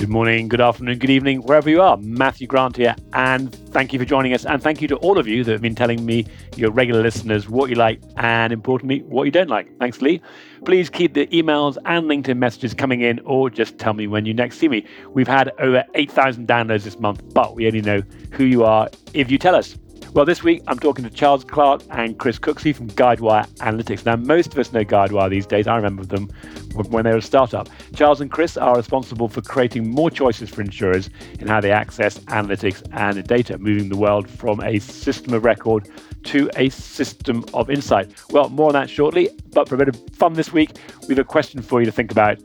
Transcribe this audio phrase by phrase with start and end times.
[0.00, 1.98] Good morning, good afternoon, good evening, wherever you are.
[1.98, 4.46] Matthew Grant here, and thank you for joining us.
[4.46, 6.24] And thank you to all of you that have been telling me,
[6.56, 9.78] your regular listeners, what you like and importantly, what you don't like.
[9.78, 10.22] Thanks, Lee.
[10.64, 14.32] Please keep the emails and LinkedIn messages coming in, or just tell me when you
[14.32, 14.86] next see me.
[15.10, 19.30] We've had over 8,000 downloads this month, but we only know who you are if
[19.30, 19.76] you tell us.
[20.12, 24.04] Well, this week I'm talking to Charles Clarke and Chris Cooksey from Guidewire Analytics.
[24.04, 25.68] Now, most of us know Guidewire these days.
[25.68, 26.28] I remember them
[26.74, 27.68] when they were a startup.
[27.94, 32.18] Charles and Chris are responsible for creating more choices for insurers in how they access
[32.24, 35.88] analytics and data, moving the world from a system of record
[36.24, 38.12] to a system of insight.
[38.30, 40.72] Well, more on that shortly, but for a bit of fun this week,
[41.02, 42.40] we have a question for you to think about.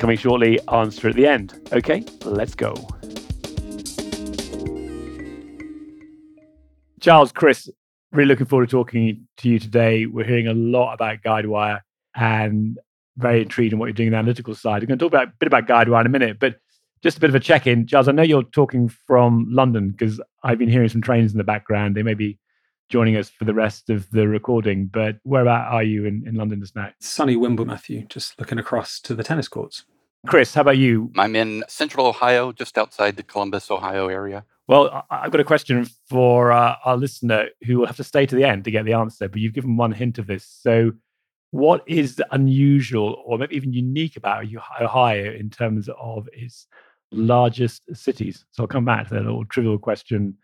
[0.00, 1.70] Coming shortly, answer at the end.
[1.72, 2.74] Okay, let's go.
[7.06, 7.70] Charles, Chris,
[8.10, 10.06] really looking forward to talking to you today.
[10.06, 11.82] We're hearing a lot about Guidewire
[12.16, 12.80] and
[13.16, 14.82] very intrigued in what you're doing on the analytical side.
[14.82, 16.56] I'm going to talk about, a bit about Guidewire in a minute, but
[17.04, 17.86] just a bit of a check in.
[17.86, 21.44] Charles, I know you're talking from London because I've been hearing some trains in the
[21.44, 21.94] background.
[21.94, 22.40] They may be
[22.88, 26.58] joining us for the rest of the recording, but whereabout are you in, in London
[26.58, 26.90] just now?
[26.98, 29.84] Sunny Wimbledon, Matthew, just looking across to the tennis courts.
[30.26, 31.12] Chris, how about you?
[31.16, 34.44] I'm in central Ohio, just outside the Columbus, Ohio area.
[34.68, 38.34] Well, I've got a question for uh, our listener who will have to stay to
[38.34, 40.44] the end to get the answer, but you've given one hint of this.
[40.44, 40.92] So,
[41.52, 44.44] what is unusual or maybe even unique about
[44.80, 46.66] Ohio in terms of its
[47.12, 48.44] largest cities?
[48.50, 50.36] So, I'll come back to that little trivial question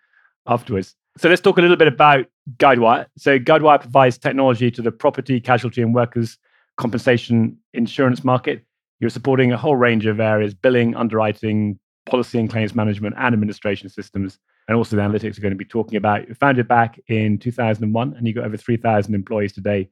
[0.46, 0.94] afterwards.
[1.18, 2.26] So, let's talk a little bit about
[2.58, 3.06] Guidewire.
[3.18, 6.38] So, Guidewire provides technology to the property, casualty, and workers'
[6.76, 8.64] compensation insurance market.
[9.00, 13.88] You're supporting a whole range of areas billing, underwriting, policy and claims management and administration
[13.88, 16.24] systems, and also the analytics we're going to be talking about.
[16.38, 19.88] Founded back in 2001, and you got over 3,000 employees today.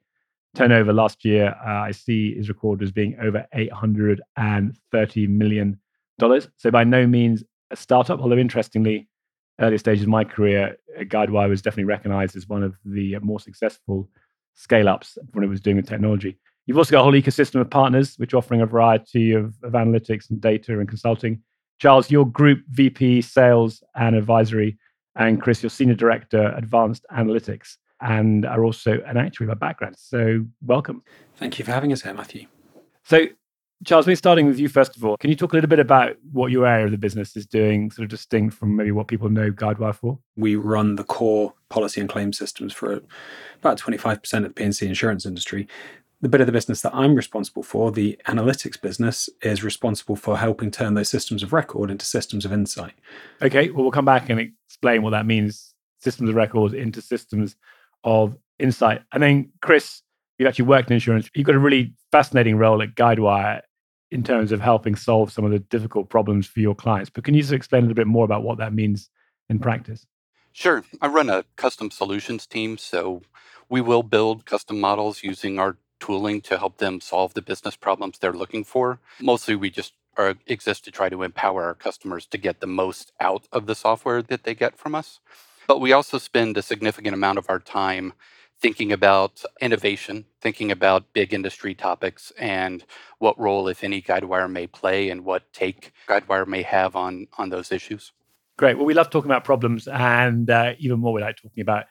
[0.55, 5.79] Turnover last year, uh, I see, is recorded as being over 830 million
[6.19, 6.49] dollars.
[6.57, 9.09] So by no means a startup, although interestingly,
[9.61, 13.41] earlier stages of my career, uh, Guidewire was definitely recognized as one of the more
[13.41, 14.09] successful
[14.55, 16.39] scale ups when it was doing the technology.
[16.67, 19.73] You've also got a whole ecosystem of partners, which are offering a variety of, of
[19.73, 21.43] analytics and data and consulting.
[21.81, 24.79] Charles, your group VP sales and advisory,
[25.17, 29.97] and Chris, your senior director advanced analytics, and are also an actuary by background.
[29.99, 31.03] So, welcome.
[31.37, 32.47] Thank you for having us here, Matthew.
[33.05, 33.27] So,
[33.87, 36.17] Charles, me starting with you first of all, can you talk a little bit about
[36.33, 39.31] what your area of the business is doing, sort of distinct from maybe what people
[39.31, 40.19] know Guidewire for?
[40.37, 43.01] We run the core policy and claim systems for
[43.59, 45.67] about 25% of the P&C insurance industry
[46.21, 50.37] the bit of the business that I'm responsible for, the analytics business, is responsible for
[50.37, 52.93] helping turn those systems of record into systems of insight.
[53.41, 57.57] Okay, well, we'll come back and explain what that means systems of record into systems
[58.05, 59.03] of insight.
[59.13, 60.03] And then, Chris,
[60.39, 61.31] you've actually worked in insurance.
[61.35, 63.63] You've got a really fascinating role at Guidewire
[64.11, 67.11] in terms of helping solve some of the difficult problems for your clients.
[67.11, 69.09] But can you just explain a little bit more about what that means
[69.49, 70.07] in practice?
[70.53, 70.85] Sure.
[71.01, 72.77] I run a custom solutions team.
[72.77, 73.23] So
[73.69, 78.19] we will build custom models using our tooling to help them solve the business problems
[78.19, 78.99] they're looking for.
[79.21, 83.13] Mostly, we just are, exist to try to empower our customers to get the most
[83.21, 85.21] out of the software that they get from us.
[85.69, 88.15] But we also spend a significant amount of our time
[88.61, 92.85] thinking about innovation, thinking about big industry topics and
[93.19, 97.49] what role, if any, Guidewire may play and what take Guidewire may have on, on
[97.51, 98.13] those issues.
[98.59, 98.77] Great.
[98.77, 101.85] Well, we love talking about problems, and uh, even more, we like talking about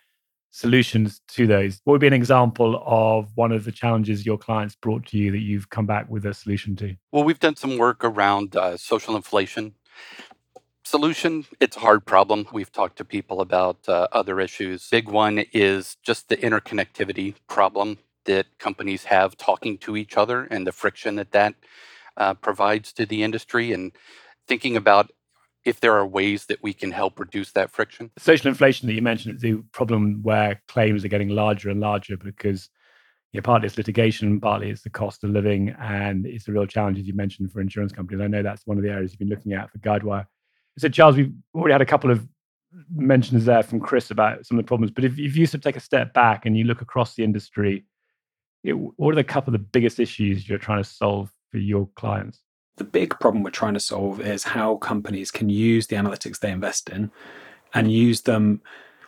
[0.52, 1.80] solutions to those.
[1.84, 5.32] What would be an example of one of the challenges your clients brought to you
[5.32, 6.96] that you've come back with a solution to?
[7.12, 9.76] Well, we've done some work around uh, social inflation.
[10.84, 12.48] Solution, it's a hard problem.
[12.52, 14.90] We've talked to people about uh, other issues.
[14.90, 20.66] Big one is just the interconnectivity problem that companies have talking to each other and
[20.66, 21.56] the friction that that
[22.18, 23.92] uh, provides to the industry and
[24.48, 25.12] thinking about
[25.66, 28.12] if there are ways that we can help reduce that friction.
[28.18, 32.18] Social inflation that you mentioned, is the problem where claims are getting larger and larger
[32.18, 32.70] because
[33.32, 36.66] you know, partly it's litigation, partly it's the cost of living, and it's a real
[36.66, 38.22] challenge, as you mentioned, for insurance companies.
[38.22, 40.26] I know that's one of the areas you've been looking at for Guidewire.
[40.80, 42.28] So, Charles, we've already had a couple of
[42.96, 45.62] mentions there from Chris about some of the problems, but if, if you sort of
[45.62, 47.86] take a step back and you look across the industry,
[48.64, 51.88] know, what are the couple of the biggest issues you're trying to solve for your
[51.96, 52.42] clients?
[52.80, 56.50] The big problem we're trying to solve is how companies can use the analytics they
[56.50, 57.12] invest in
[57.74, 58.62] and use them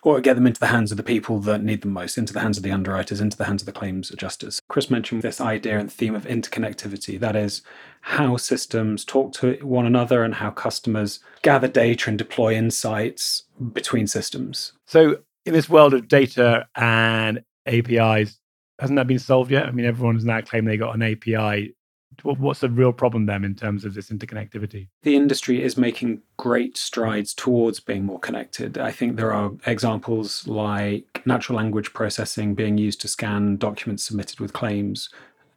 [0.03, 2.41] or get them into the hands of the people that need them most, into the
[2.41, 4.59] hands of the underwriters, into the hands of the claims adjusters.
[4.67, 7.17] Chris mentioned this idea and theme of interconnectivity.
[7.17, 7.61] That is
[8.01, 14.05] how systems talk to one another and how customers gather data and deploy insights between
[14.05, 14.73] systems.
[14.85, 18.37] So, in this world of data and APIs,
[18.79, 19.65] hasn't that been solved yet?
[19.65, 21.73] I mean, everyone's now claiming they got an API
[22.23, 24.87] What's the real problem then in terms of this interconnectivity?
[25.03, 28.77] The industry is making great strides towards being more connected.
[28.77, 34.39] I think there are examples like natural language processing being used to scan documents submitted
[34.39, 35.09] with claims.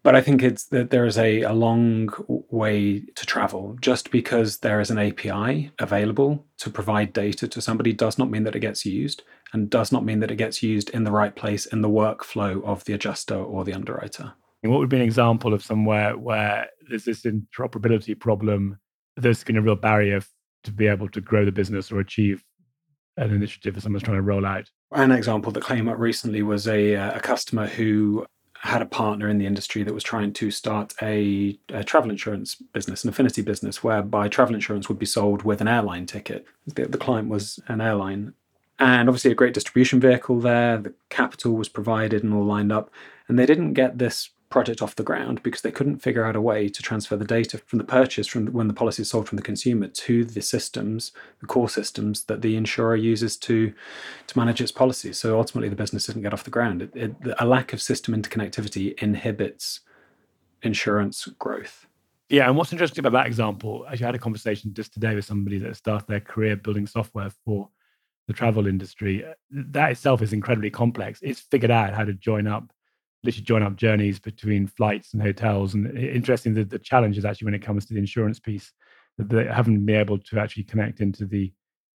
[0.04, 2.10] But I think it's that there is a, a long
[2.50, 3.74] way to travel.
[3.80, 8.44] Just because there is an API available to provide data to somebody does not mean
[8.44, 9.22] that it gets used
[9.54, 12.62] and does not mean that it gets used in the right place in the workflow
[12.64, 14.34] of the adjuster or the underwriter.
[14.64, 18.78] What would be an example of somewhere where there's this interoperability problem?
[19.16, 20.22] There's been a real barrier
[20.64, 22.42] to be able to grow the business or achieve
[23.16, 24.70] an initiative that someone's trying to roll out.
[24.92, 28.26] An example that came up recently was a, uh, a customer who
[28.58, 32.54] had a partner in the industry that was trying to start a, a, travel insurance
[32.54, 36.46] business, an affinity business, whereby travel insurance would be sold with an airline ticket.
[36.66, 38.32] The, the client was an airline.
[38.78, 40.78] And obviously, a great distribution vehicle there.
[40.78, 42.90] The capital was provided and all lined up.
[43.28, 46.40] And they didn't get this project off the ground because they couldn't figure out a
[46.40, 49.36] way to transfer the data from the purchase from when the policy is sold from
[49.36, 53.72] the consumer to the systems, the core systems that the insurer uses to
[54.26, 55.18] to manage its policies.
[55.18, 56.82] So ultimately, the business didn't get off the ground.
[56.82, 59.80] It, it, a lack of system interconnectivity inhibits
[60.62, 61.86] insurance growth.
[62.28, 65.24] Yeah, and what's interesting about that example, actually, I had a conversation just today with
[65.24, 67.68] somebody that started their career building software for
[68.26, 69.24] the travel industry.
[69.50, 71.20] That itself is incredibly complex.
[71.22, 72.72] It's figured out how to join up
[73.24, 75.74] literally join up journeys between flights and hotels.
[75.74, 78.72] And interesting the challenge is actually when it comes to the insurance piece,
[79.18, 81.52] that they haven't been able to actually connect into the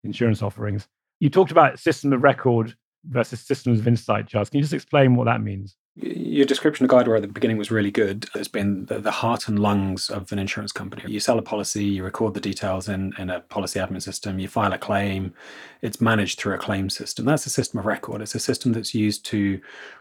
[0.02, 0.88] insurance offerings.
[1.20, 2.74] You talked about system of record
[3.06, 4.50] versus systems of insight, Charles.
[4.50, 5.76] Can you just explain what that means?
[5.96, 8.28] Your description of Guidewire at the beginning was really good.
[8.34, 11.04] It's been the, the, heart and lungs of an insurance company.
[11.06, 14.48] You sell a policy, you record the details in, in a policy admin system, you
[14.48, 15.34] file a claim,
[15.82, 17.26] it's managed through a claim system.
[17.26, 18.22] That's a system of record.
[18.22, 19.60] It's a system that's used to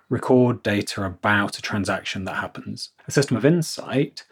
[0.09, 2.89] record data about a transaction that happens.
[3.07, 4.23] A system of insight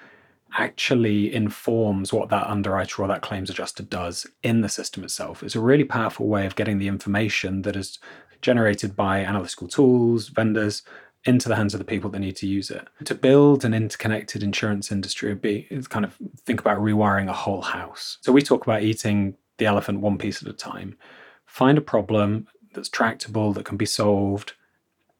[0.57, 5.43] actually informs what that underwriter or that claims adjuster does in the system itself.
[5.43, 7.99] It's a really powerful way of getting the information that is
[8.41, 10.81] generated by analytical tools, vendors,
[11.25, 12.87] into the hands of the people that need to use it.
[13.05, 17.61] To build an interconnected insurance industry would be kind of think about rewiring a whole
[17.61, 18.17] house.
[18.21, 20.97] So we talk about eating the elephant one piece at a time.
[21.45, 24.53] Find a problem that's tractable, that can be solved,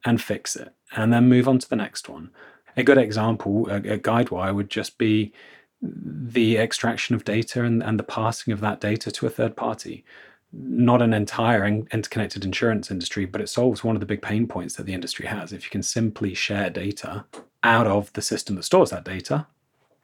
[0.04, 2.30] and fix it, and then move on to the next one.
[2.76, 5.32] A good example, a, a Guidewire, would just be
[5.80, 10.04] the extraction of data and, and the passing of that data to a third party
[10.52, 14.76] not an entire interconnected insurance industry, but it solves one of the big pain points
[14.76, 15.52] that the industry has.
[15.52, 17.24] If you can simply share data
[17.62, 19.46] out of the system that stores that data,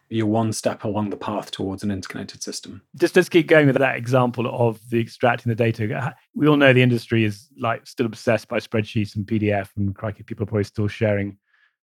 [0.09, 2.81] you're one step along the path towards an interconnected system.
[2.97, 6.15] Just let's keep going with that example of the extracting the data.
[6.35, 10.23] We all know the industry is like still obsessed by spreadsheets and PDF, and crikey,
[10.23, 11.37] people are probably still sharing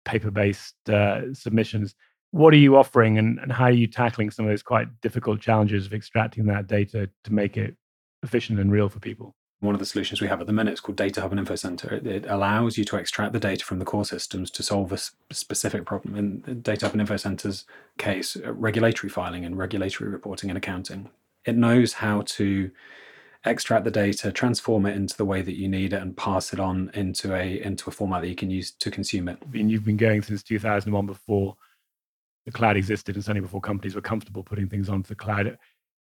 [0.05, 1.95] paper-based uh, submissions.
[2.31, 5.41] What are you offering, and, and how are you tackling some of those quite difficult
[5.41, 7.75] challenges of extracting that data to make it
[8.25, 9.35] efficient and real for people.
[9.61, 11.55] One of the solutions we have at the minute is called Data Hub and Info
[11.55, 11.93] Center.
[11.95, 14.97] It, it allows you to extract the data from the core systems to solve a
[15.33, 16.15] specific problem.
[16.15, 17.65] In Data Hub and Info Center's
[17.97, 21.09] case, uh, regulatory filing and regulatory reporting and accounting.
[21.45, 22.71] It knows how to
[23.45, 26.59] extract the data, transform it into the way that you need it, and pass it
[26.59, 29.37] on into a into a format that you can use to consume it.
[29.41, 31.55] I mean, you've been going since 2001 before
[32.45, 35.57] the cloud existed, and certainly before companies were comfortable putting things onto the cloud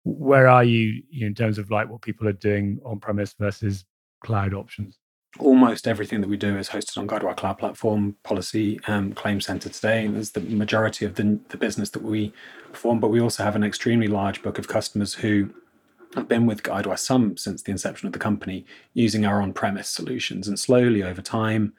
[0.03, 3.85] where are you, in terms of like what people are doing on premise versus
[4.23, 4.97] cloud options?
[5.39, 9.69] Almost everything that we do is hosted on Guidewire Cloud Platform, Policy, um, Claim Center
[9.69, 10.05] today.
[10.05, 12.33] And there's the majority of the, the business that we
[12.69, 15.49] perform, but we also have an extremely large book of customers who
[16.15, 20.49] have been with Guidewire some since the inception of the company using our on-premise solutions.
[20.49, 21.73] And slowly over time,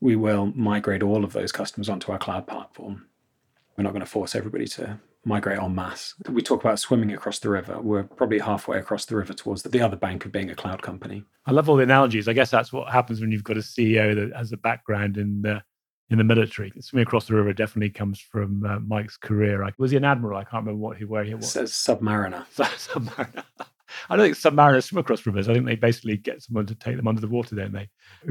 [0.00, 3.06] we will migrate all of those customers onto our cloud platform.
[3.76, 6.14] We're not going to force everybody to migrate en masse.
[6.28, 7.80] We talk about swimming across the river.
[7.80, 11.24] We're probably halfway across the river towards the other bank of being a cloud company.
[11.46, 12.28] I love all the analogies.
[12.28, 15.42] I guess that's what happens when you've got a CEO that has a background in
[15.42, 15.62] the
[16.08, 16.72] in the military.
[16.80, 19.62] Swimming across the river definitely comes from uh, Mike's career.
[19.62, 20.38] Like, was he an admiral?
[20.38, 21.50] I can't remember what he where he was.
[21.50, 22.46] Says submariner.
[22.56, 23.44] submariner.
[24.08, 25.48] I don't think submariners swim across rivers.
[25.48, 27.88] I think they basically get someone to take them under the water, don't they?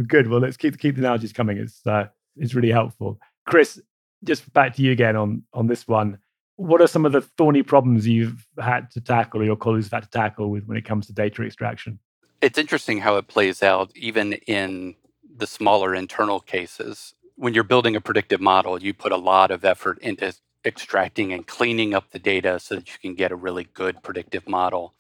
[0.08, 0.27] Good.
[0.27, 1.58] Well, let's keep keep the analogies coming.
[1.58, 3.19] It's uh, it's really helpful.
[3.46, 3.79] Chris,
[4.24, 6.17] just back to you again on on this one
[6.59, 10.03] what are some of the thorny problems you've had to tackle or your colleagues have
[10.03, 11.99] had to tackle with when it comes to data extraction?
[12.41, 14.95] It's interesting how it plays out even in
[15.37, 17.13] the smaller internal cases.
[17.37, 20.33] When you're building a predictive model, you put a lot of effort into
[20.65, 24.45] extracting and cleaning up the data so that you can get a really good predictive
[24.45, 24.93] model.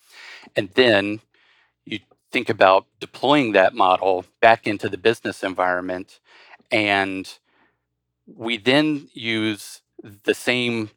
[0.55, 1.19] And then
[1.83, 1.99] you
[2.31, 6.21] think about deploying that model back into the business environment.
[6.71, 7.29] And
[8.25, 9.81] we then use
[10.23, 10.91] the same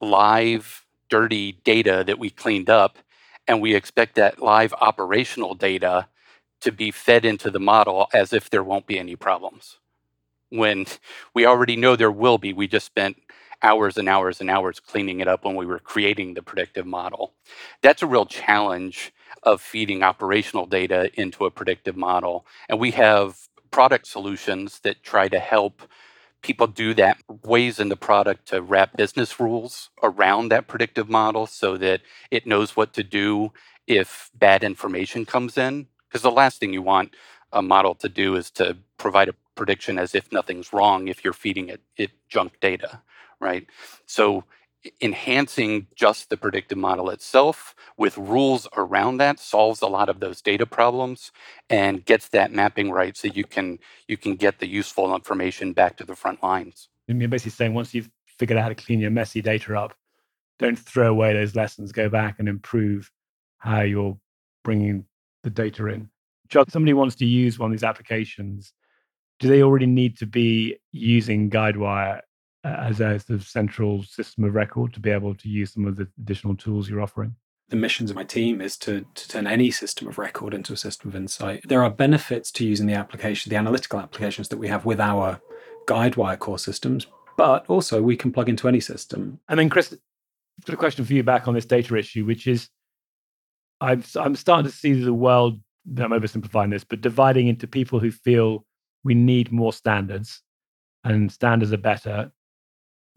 [0.00, 2.98] live, dirty data that we cleaned up,
[3.48, 6.08] and we expect that live operational data
[6.62, 9.78] to be fed into the model as if there won't be any problems.
[10.50, 10.86] When
[11.34, 13.18] we already know there will be, we just spent
[13.62, 17.34] hours and hours and hours cleaning it up when we were creating the predictive model.
[17.82, 19.12] That's a real challenge
[19.42, 22.46] of feeding operational data into a predictive model.
[22.68, 23.38] And we have
[23.70, 25.82] product solutions that try to help
[26.42, 31.46] people do that, ways in the product to wrap business rules around that predictive model
[31.46, 33.52] so that it knows what to do
[33.86, 35.88] if bad information comes in.
[36.08, 37.14] Because the last thing you want
[37.52, 41.32] a model to do is to provide a prediction as if nothing's wrong if you're
[41.34, 43.02] feeding it, it junk data
[43.40, 43.66] right?
[44.06, 44.44] So
[45.00, 50.40] enhancing just the predictive model itself with rules around that solves a lot of those
[50.40, 51.32] data problems
[51.68, 55.96] and gets that mapping right so you can you can get the useful information back
[55.96, 56.88] to the front lines.
[57.08, 59.94] You're basically saying once you've figured out how to clean your messy data up,
[60.58, 61.90] don't throw away those lessons.
[61.92, 63.10] Go back and improve
[63.58, 64.16] how you're
[64.64, 65.06] bringing
[65.42, 66.08] the data in.
[66.68, 68.72] Somebody wants to use one of these applications.
[69.40, 72.20] Do they already need to be using Guidewire
[72.64, 75.96] as a sort of central system of record to be able to use some of
[75.96, 77.34] the additional tools you're offering?
[77.68, 80.76] The missions of my team is to, to turn any system of record into a
[80.76, 81.62] system of insight.
[81.68, 85.40] There are benefits to using the application, the analytical applications that we have with our
[85.86, 89.38] Guidewire core systems, but also we can plug into any system.
[89.48, 92.46] And then, Chris, I've got a question for you back on this data issue, which
[92.46, 92.68] is
[93.80, 98.10] I'm, I'm starting to see the world, I'm oversimplifying this, but dividing into people who
[98.10, 98.64] feel
[99.04, 100.42] we need more standards
[101.04, 102.32] and standards are better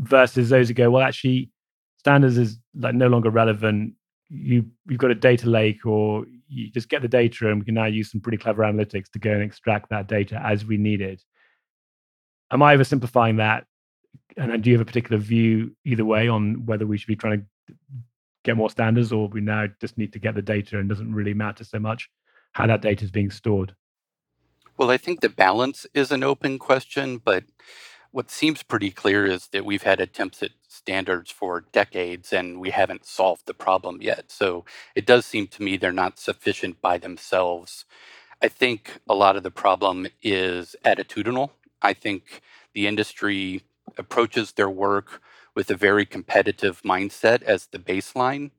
[0.01, 1.49] versus those who go, well, actually,
[1.97, 3.93] standards is like no longer relevant.
[4.29, 7.75] You you've got a data lake, or you just get the data, and we can
[7.75, 11.01] now use some pretty clever analytics to go and extract that data as we need
[11.01, 11.21] it.
[12.51, 13.65] Am I oversimplifying that?
[14.37, 17.45] And do you have a particular view either way on whether we should be trying
[17.67, 17.75] to
[18.43, 21.33] get more standards, or we now just need to get the data and doesn't really
[21.33, 22.09] matter so much
[22.53, 23.75] how that data is being stored?
[24.77, 27.43] Well, I think the balance is an open question, but
[28.11, 32.71] what seems pretty clear is that we've had attempts at standards for decades and we
[32.71, 34.31] haven't solved the problem yet.
[34.31, 34.65] So
[34.95, 37.85] it does seem to me they're not sufficient by themselves.
[38.41, 41.51] I think a lot of the problem is attitudinal.
[41.81, 42.41] I think
[42.73, 43.63] the industry
[43.97, 45.21] approaches their work
[45.55, 48.51] with a very competitive mindset as the baseline,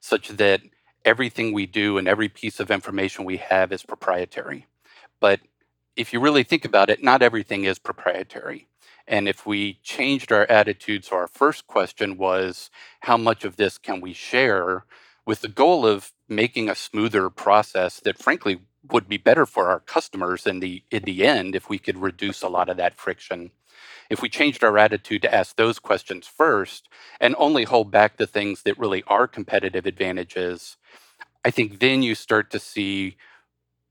[0.00, 0.62] such that
[1.04, 4.66] everything we do and every piece of information we have is proprietary.
[5.20, 5.40] But
[5.96, 8.68] if you really think about it, not everything is proprietary.
[9.10, 13.76] And if we changed our attitude, so our first question was, how much of this
[13.76, 14.84] can we share
[15.26, 19.80] with the goal of making a smoother process that frankly would be better for our
[19.80, 23.50] customers in the in the end if we could reduce a lot of that friction.
[24.08, 26.88] If we changed our attitude to ask those questions first
[27.20, 30.76] and only hold back the things that really are competitive advantages,
[31.44, 33.16] I think then you start to see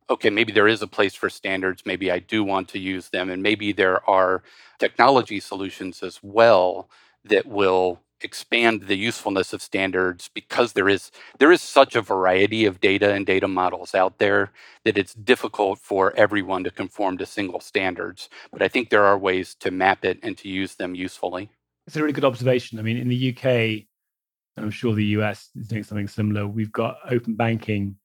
[0.09, 1.83] okay, maybe there is a place for standards.
[1.85, 3.29] Maybe I do want to use them.
[3.29, 4.43] And maybe there are
[4.79, 6.89] technology solutions as well
[7.25, 12.65] that will expand the usefulness of standards because there is there is such a variety
[12.65, 14.51] of data and data models out there
[14.83, 19.17] that it's difficult for everyone to conform to single standards but i think there are
[19.17, 21.49] ways to map it and to use them usefully
[21.87, 23.85] it's a really good observation i mean in the uk and
[24.57, 27.95] i'm sure the us is doing something similar we've got open banking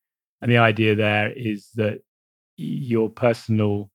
[0.45, 2.01] and the idea there is that
[2.59, 3.91] your personal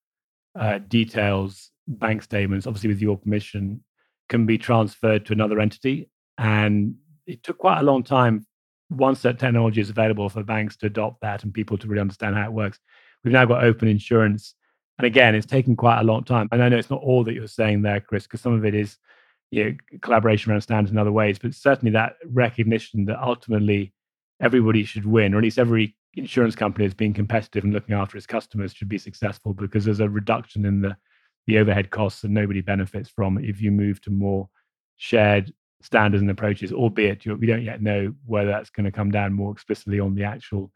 [0.60, 3.84] uh, details, bank statements, obviously with your permission,
[4.30, 6.10] can be transferred to another entity.
[6.40, 6.96] And
[7.28, 8.48] it took quite a long time
[8.90, 12.36] once that technology is available for banks to adopt that and people to really understand
[12.36, 12.80] how it works.
[13.24, 14.56] We've now got open insurance.
[14.98, 16.50] And again, it's taken quite a long time.
[16.52, 18.74] And I know it's not all that you're saying there, Chris, because some of it
[18.74, 18.98] is
[19.52, 23.94] you know, collaboration around standards in other ways, but certainly that recognition that ultimately
[24.42, 28.18] everybody should win, or at least every insurance company is being competitive and looking after
[28.18, 30.96] its customers should be successful because there's a reduction in the
[31.48, 34.48] the overhead costs and nobody benefits from if you move to more
[34.98, 35.52] shared
[35.82, 39.52] standards and approaches, albeit we don't yet know whether that's going to come down more
[39.52, 40.72] explicitly on the actual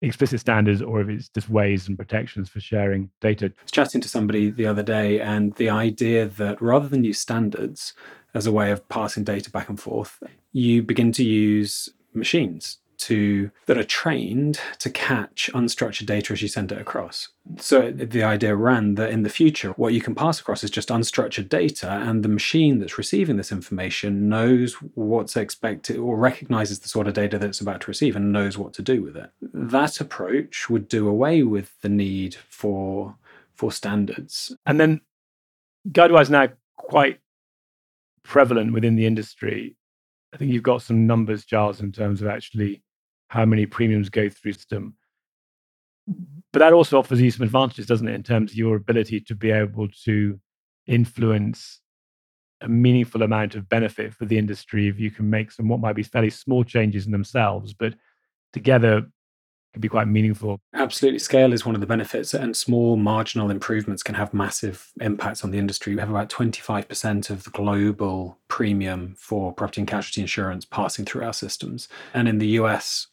[0.00, 3.46] explicit standards or if it's just ways and protections for sharing data.
[3.46, 7.18] I was chatting to somebody the other day, and the idea that rather than use
[7.18, 7.94] standards
[8.32, 10.22] as a way of passing data back and forth,
[10.52, 16.48] you begin to use machines to that are trained to catch unstructured data as you
[16.48, 17.28] send it across.
[17.58, 20.88] So the idea ran that in the future, what you can pass across is just
[20.88, 26.88] unstructured data, and the machine that's receiving this information knows what's expected or recognizes the
[26.88, 29.30] sort of data that it's about to receive and knows what to do with it.
[29.40, 33.16] That approach would do away with the need for
[33.54, 34.54] for standards.
[34.66, 35.00] And then
[35.88, 37.20] Guidewire is now quite
[38.24, 39.76] prevalent within the industry
[40.34, 42.82] I think you've got some numbers, Giles, in terms of actually
[43.28, 44.96] how many premiums go through system.
[46.52, 49.34] But that also offers you some advantages, doesn't it, in terms of your ability to
[49.34, 50.38] be able to
[50.86, 51.80] influence
[52.60, 55.96] a meaningful amount of benefit for the industry if you can make some what might
[55.96, 57.94] be fairly small changes in themselves, but
[58.52, 59.06] together
[59.74, 60.60] can be quite meaningful.
[60.72, 61.18] Absolutely.
[61.18, 65.50] Scale is one of the benefits, and small marginal improvements can have massive impacts on
[65.50, 65.94] the industry.
[65.94, 71.24] We have about 25% of the global premium for property and casualty insurance passing through
[71.24, 71.88] our systems.
[72.14, 73.08] And in the US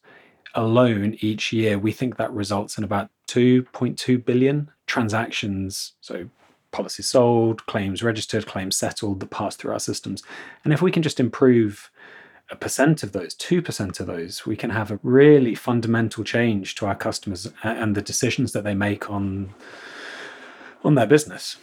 [0.54, 5.92] alone, each year, we think that results in about 2.2 billion transactions.
[6.00, 6.28] So
[6.70, 10.22] policies sold, claims registered, claims settled that pass through our systems.
[10.64, 11.90] And if we can just improve
[12.52, 16.86] a percent of those, 2% of those, we can have a really fundamental change to
[16.86, 19.54] our customers uh, and the decisions that they make on,
[20.84, 21.56] on their business.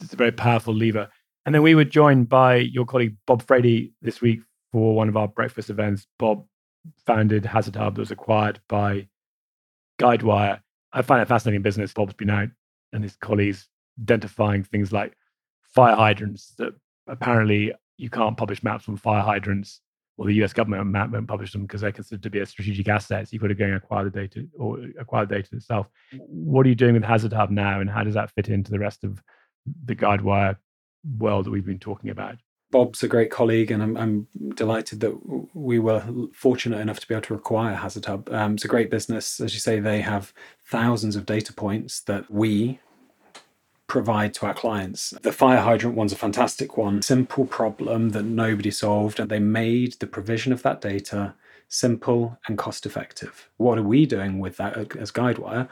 [0.00, 1.08] It's a very powerful lever.
[1.44, 5.16] And then we were joined by your colleague Bob Frady this week for one of
[5.16, 6.06] our breakfast events.
[6.16, 6.46] Bob
[7.04, 9.08] founded Hazard Hub that was acquired by
[10.00, 10.60] Guidewire.
[10.92, 11.92] I find it fascinating business.
[11.92, 12.48] Bob's been out
[12.92, 13.68] and his colleagues
[14.00, 15.16] identifying things like
[15.74, 16.72] fire hydrants that
[17.08, 19.80] apparently you can't publish maps on fire hydrants
[20.20, 23.26] or the US government won't publish them because they're considered to be a strategic asset.
[23.26, 25.88] So you've got to go and acquire the data or acquire the data itself.
[26.12, 28.78] What are you doing with Hazard Hub now and how does that fit into the
[28.78, 29.22] rest of
[29.86, 30.58] the Guidewire
[31.16, 32.36] world that we've been talking about?
[32.70, 37.14] Bob's a great colleague, and I'm, I'm, delighted that we were fortunate enough to be
[37.14, 38.28] able to acquire Hazard Hub.
[38.30, 39.40] Um, it's a great business.
[39.40, 40.32] As you say, they have
[40.68, 42.78] thousands of data points that we,
[43.90, 45.10] provide to our clients.
[45.22, 47.02] The fire hydrant one's a fantastic one.
[47.02, 51.34] Simple problem that nobody solved, and they made the provision of that data
[51.68, 53.48] simple and cost effective.
[53.56, 55.68] What are we doing with that as Guidewire?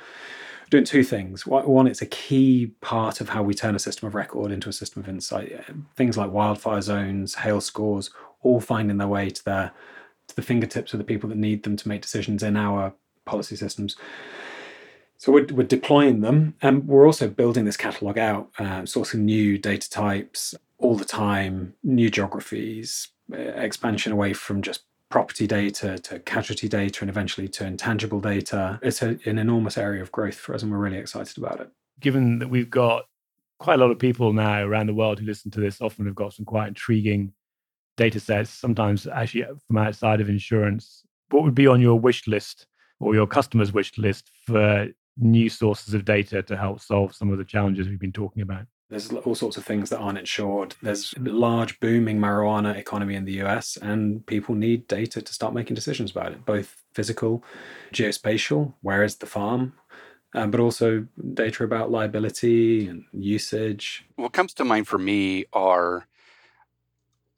[0.69, 1.47] Doing two things.
[1.47, 4.73] One, it's a key part of how we turn a system of record into a
[4.73, 5.65] system of insight.
[5.97, 8.11] Things like wildfire zones, hail scores,
[8.43, 9.73] all finding their way to their
[10.27, 12.93] to the fingertips of the people that need them to make decisions in our
[13.25, 13.97] policy systems.
[15.19, 19.59] So we're, we're deploying them, and we're also building this catalog out, uh, sourcing new
[19.59, 26.21] data types all the time, new geographies, uh, expansion away from just property data to
[26.21, 28.79] casualty data, and eventually to intangible data.
[28.81, 31.69] It's a, an enormous area of growth for us, and we're really excited about it.
[31.99, 33.07] Given that we've got
[33.59, 36.15] quite a lot of people now around the world who listen to this, often have
[36.15, 37.33] got some quite intriguing
[37.97, 41.03] data sets, sometimes actually from outside of insurance.
[41.31, 42.69] What would be on your wish list
[43.01, 47.39] or your customers' wish list for new sources of data to help solve some of
[47.39, 48.67] the challenges we've been talking about?
[48.91, 50.75] There's all sorts of things that aren't insured.
[50.81, 55.53] There's a large booming marijuana economy in the US, and people need data to start
[55.53, 57.45] making decisions about it, both physical,
[57.93, 59.75] geospatial, where is the farm,
[60.35, 64.07] um, but also data about liability and usage.
[64.17, 66.07] What comes to mind for me are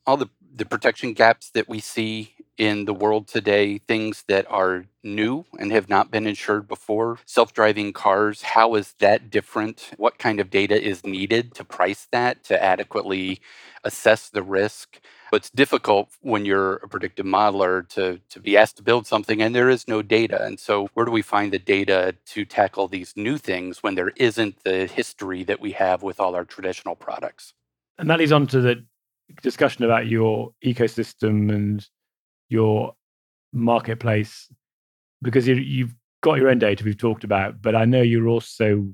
[0.06, 4.84] all the, the protection gaps that we see in the world today, things that are
[5.02, 7.18] new and have not been insured before.
[7.24, 9.92] Self driving cars, how is that different?
[9.96, 13.40] What kind of data is needed to price that, to adequately
[13.82, 15.00] assess the risk?
[15.30, 19.40] But it's difficult when you're a predictive modeler to, to be asked to build something
[19.40, 20.44] and there is no data.
[20.44, 24.12] And so, where do we find the data to tackle these new things when there
[24.16, 27.54] isn't the history that we have with all our traditional products?
[27.96, 28.84] And that leads on to the
[29.40, 31.88] discussion about your ecosystem and
[32.50, 32.94] your
[33.52, 34.52] marketplace
[35.22, 38.92] because you, have got your own data we've talked about, but I know you're also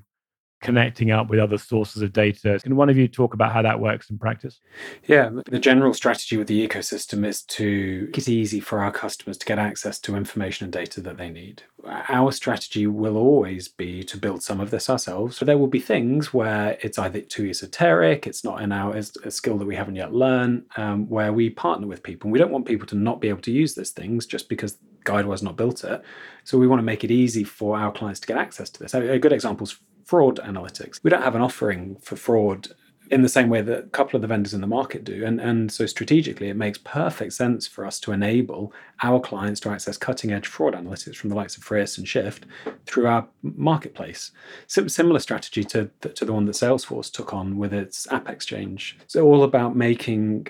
[0.61, 2.59] connecting up with other sources of data.
[2.63, 4.61] Can one of you talk about how that works in practice?
[5.07, 9.37] Yeah, the general strategy with the ecosystem is to make it easy for our customers
[9.39, 11.63] to get access to information and data that they need.
[12.09, 15.37] Our strategy will always be to build some of this ourselves.
[15.37, 19.17] So there will be things where it's either too esoteric, it's not in our it's
[19.25, 22.31] a skill that we haven't yet learned, um, where we partner with people.
[22.31, 25.43] We don't want people to not be able to use these things just because Guidewire's
[25.43, 26.03] not built it.
[26.45, 28.95] So we want to make it easy for our clients to get access to this.
[28.95, 31.01] A good example is fraud analytics.
[31.03, 32.69] We don't have an offering for fraud
[33.11, 35.25] in the same way that a couple of the vendors in the market do.
[35.25, 39.71] And, and so strategically, it makes perfect sense for us to enable our clients to
[39.71, 42.47] access cutting edge fraud analytics from the likes of FRISS and Shift
[42.87, 44.33] through our marketplace.
[44.67, 48.99] similar strategy to, to the one that Salesforce took on with its App Exchange.
[49.07, 50.49] So all about making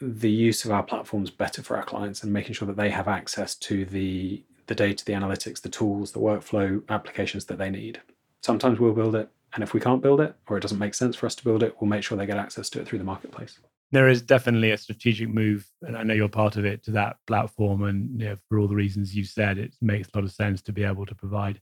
[0.00, 3.08] the use of our platforms better for our clients and making sure that they have
[3.08, 8.02] access to the the data, the analytics, the tools, the workflow applications that they need.
[8.42, 11.16] Sometimes we'll build it, and if we can't build it or it doesn't make sense
[11.16, 13.04] for us to build it, we'll make sure they get access to it through the
[13.04, 13.58] marketplace.
[13.90, 17.16] There is definitely a strategic move, and I know you're part of it to that
[17.26, 17.84] platform.
[17.84, 20.60] And you know, for all the reasons you said, it makes a lot of sense
[20.62, 21.60] to be able to provide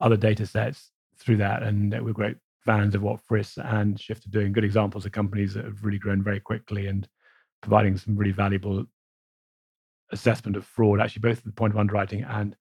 [0.00, 1.62] other data sets through that.
[1.62, 4.52] And we're great fans of what Friss and Shift are doing.
[4.52, 7.08] Good examples of companies that have really grown very quickly and
[7.62, 8.84] providing some really valuable
[10.12, 12.54] assessment of fraud, actually, both at the point of underwriting and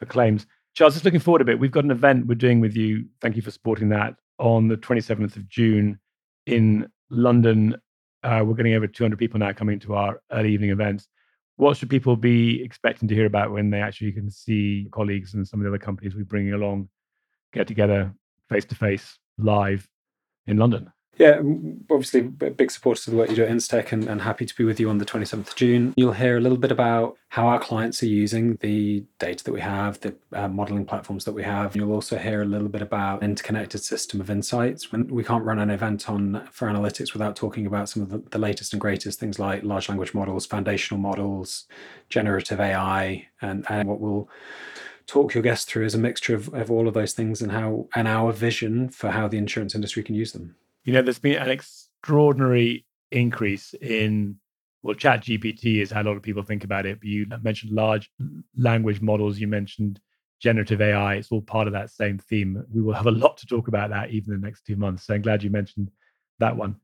[0.00, 0.46] for claims.
[0.74, 3.06] Charles, just looking forward a bit, we've got an event we're doing with you.
[3.20, 5.98] Thank you for supporting that on the 27th of June
[6.46, 7.76] in London.
[8.22, 11.08] Uh, we're getting over 200 people now coming to our early evening events.
[11.56, 15.46] What should people be expecting to hear about when they actually can see colleagues and
[15.46, 16.88] some of the other companies we're bringing along
[17.52, 18.14] get together
[18.48, 19.86] face to face live
[20.46, 20.90] in London?
[21.20, 21.42] Yeah,
[21.90, 24.64] obviously, big supporters of the work you do at Instech and, and happy to be
[24.64, 25.92] with you on the 27th of June.
[25.94, 29.60] You'll hear a little bit about how our clients are using the data that we
[29.60, 31.76] have, the uh, modeling platforms that we have.
[31.76, 34.92] You'll also hear a little bit about interconnected system of insights.
[34.92, 38.22] When we can't run an event on for analytics without talking about some of the,
[38.30, 41.66] the latest and greatest things like large language models, foundational models,
[42.08, 44.30] generative AI, and, and what will
[45.06, 47.88] talk your guests through is a mixture of, of all of those things and how
[47.94, 50.56] and our vision for how the insurance industry can use them.
[50.84, 54.36] You know, there's been an extraordinary increase in
[54.82, 57.00] well, Chat GPT is how a lot of people think about it.
[57.00, 58.10] But you mentioned large
[58.56, 59.38] language models.
[59.38, 60.00] You mentioned
[60.40, 61.16] generative AI.
[61.16, 62.64] It's all part of that same theme.
[62.72, 65.06] We will have a lot to talk about that even in the next two months.
[65.06, 65.90] So I'm glad you mentioned
[66.38, 66.76] that one.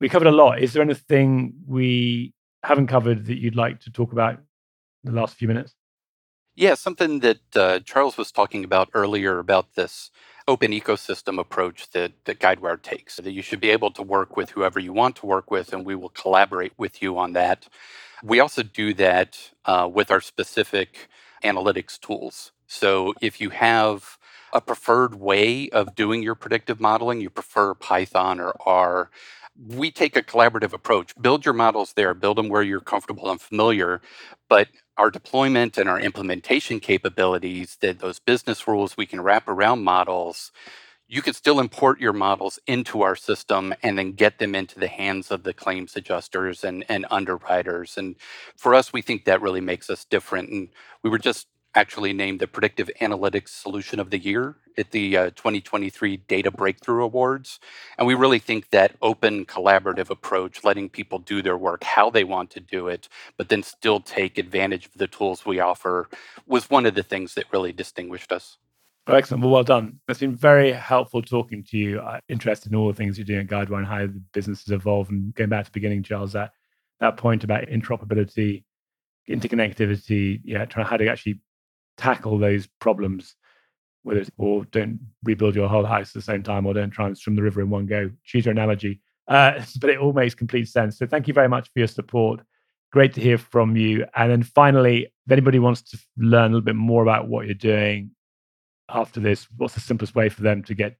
[0.00, 0.60] We covered a lot.
[0.60, 4.40] Is there anything we haven't covered that you'd like to talk about
[5.04, 5.74] the last few minutes?
[6.56, 10.10] Yeah, something that uh, Charles was talking about earlier about this
[10.48, 13.18] open ecosystem approach that, that Guidewire takes.
[13.18, 15.86] That you should be able to work with whoever you want to work with, and
[15.86, 17.68] we will collaborate with you on that.
[18.24, 21.08] We also do that uh, with our specific
[21.44, 22.52] analytics tools.
[22.68, 24.18] So if you have
[24.52, 29.10] a preferred way of doing your predictive modeling, you prefer Python or R,
[29.68, 31.14] we take a collaborative approach.
[31.20, 34.02] Build your models there, build them where you're comfortable and familiar,
[34.48, 39.84] but our deployment and our implementation capabilities, that those business rules we can wrap around
[39.84, 40.52] models,
[41.08, 44.88] you can still import your models into our system and then get them into the
[44.88, 47.96] hands of the claims adjusters and, and underwriters.
[47.98, 48.16] And
[48.56, 50.50] for us, we think that really makes us different.
[50.50, 50.68] And
[51.02, 55.30] we were just actually named the Predictive Analytics Solution of the Year at the uh,
[55.30, 57.60] 2023 Data Breakthrough Awards.
[57.98, 62.24] And we really think that open, collaborative approach, letting people do their work how they
[62.24, 66.08] want to do it, but then still take advantage of the tools we offer,
[66.46, 68.58] was one of the things that really distinguished us.
[69.06, 69.42] Excellent.
[69.42, 70.00] Well, well done.
[70.08, 72.00] It's been very helpful talking to you.
[72.00, 74.72] I'm interested in all the things you're doing at Guidewire and how the business has
[74.72, 75.10] evolved.
[75.10, 76.52] And going back to the beginning, Charles, that,
[77.00, 78.64] that point about interoperability,
[79.28, 81.40] interconnectivity, yeah, trying to how to actually
[81.98, 83.34] tackle those problems,
[84.04, 87.06] whether it's or don't rebuild your whole house at the same time or don't try
[87.06, 88.10] and swim the river in one go.
[88.24, 89.00] Choose your analogy.
[89.26, 90.98] Uh, but it all makes complete sense.
[90.98, 92.40] So thank you very much for your support.
[92.90, 94.06] Great to hear from you.
[94.14, 97.54] And then finally, if anybody wants to learn a little bit more about what you're
[97.54, 98.12] doing
[98.88, 100.96] after this, what's the simplest way for them to get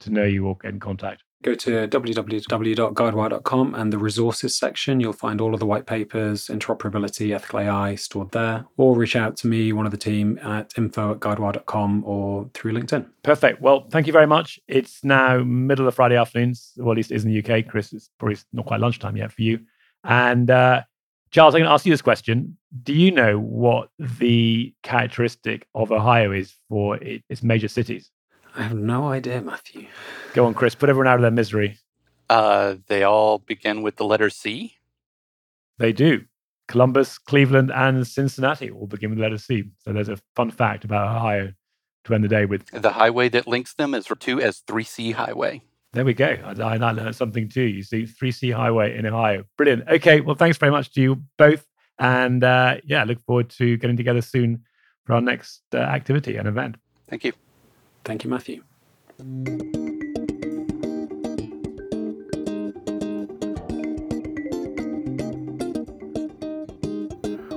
[0.00, 1.22] to know you or get in contact?
[1.42, 5.00] Go to www.guidewire.com and the resources section.
[5.00, 8.64] You'll find all of the white papers, interoperability, ethical AI stored there.
[8.76, 12.72] Or reach out to me, one of the team, at info at guidewire.com or through
[12.72, 13.06] LinkedIn.
[13.22, 13.60] Perfect.
[13.60, 14.60] Well, thank you very much.
[14.68, 17.66] It's now middle of Friday afternoons, well, at least it is in the UK.
[17.66, 19.60] Chris, it's probably not quite lunchtime yet for you.
[20.04, 20.82] And uh,
[21.30, 22.56] Charles, I'm going to ask you this question.
[22.82, 28.10] Do you know what the characteristic of Ohio is for its major cities?
[28.54, 29.86] I have no idea, Matthew.
[30.34, 30.74] Go on, Chris.
[30.74, 31.78] Put everyone out of their misery.
[32.28, 34.76] Uh, they all begin with the letter C.
[35.78, 36.22] They do.
[36.68, 39.64] Columbus, Cleveland, and Cincinnati all begin with the letter C.
[39.80, 41.52] So there's a fun fact about Ohio
[42.04, 42.66] to end the day with.
[42.70, 45.62] The highway that links them is referred to as 3C Highway.
[45.92, 46.36] There we go.
[46.44, 47.62] I, I learned something too.
[47.62, 49.44] You see, 3C Highway in Ohio.
[49.58, 49.88] Brilliant.
[49.88, 50.20] Okay.
[50.20, 51.66] Well, thanks very much to you both.
[51.98, 54.64] And uh, yeah, look forward to getting together soon
[55.04, 56.76] for our next uh, activity and event.
[57.08, 57.32] Thank you.
[58.04, 58.62] Thank you, Matthew.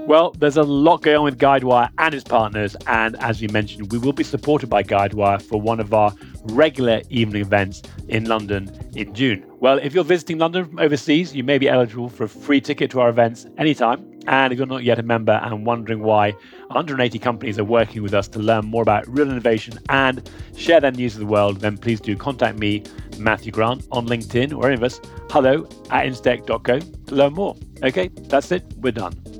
[0.07, 3.91] Well, there's a lot going on with Guidewire and its partners, and as we mentioned,
[3.91, 8.69] we will be supported by Guidewire for one of our regular evening events in London
[8.95, 9.43] in June.
[9.59, 12.91] Well, if you're visiting London from overseas, you may be eligible for a free ticket
[12.91, 14.14] to our events anytime.
[14.27, 16.31] And if you're not yet a member and wondering why
[16.67, 20.91] 180 companies are working with us to learn more about real innovation and share their
[20.91, 22.83] news of the world, then please do contact me,
[23.17, 27.55] Matthew Grant, on LinkedIn or any of us, hello at instech.co to learn more.
[27.83, 28.63] Okay, that's it.
[28.77, 29.34] We're done.